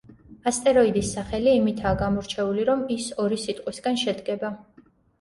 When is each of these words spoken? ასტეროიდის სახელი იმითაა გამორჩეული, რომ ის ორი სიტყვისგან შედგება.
ასტეროიდის 0.51 1.11
სახელი 1.17 1.53
იმითაა 1.59 1.99
გამორჩეული, 2.01 2.67
რომ 2.73 2.83
ის 2.99 3.09
ორი 3.27 3.41
სიტყვისგან 3.47 4.05
შედგება. 4.09 4.57